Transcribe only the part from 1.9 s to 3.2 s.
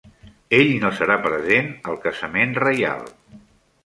al casament reial.